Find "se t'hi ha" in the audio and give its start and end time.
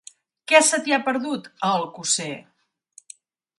0.69-0.99